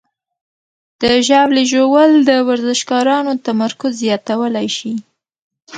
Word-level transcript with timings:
د 1.01 1.03
ژاولې 1.27 1.63
ژوول 1.71 2.11
د 2.29 2.31
ورزشکارانو 2.49 3.31
تمرکز 3.47 3.91
زیاتولی 4.03 4.67
شي. 4.77 4.93